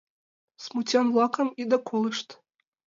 [0.63, 2.27] Смутьян-влакым ида колышт.